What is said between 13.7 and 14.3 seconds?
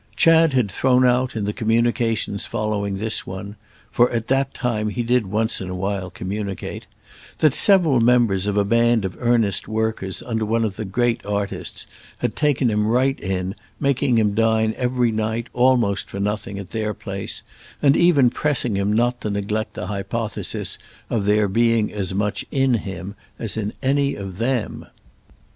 making